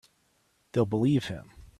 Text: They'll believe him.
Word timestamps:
They'll 0.71 0.87
believe 0.87 1.25
him. 1.25 1.51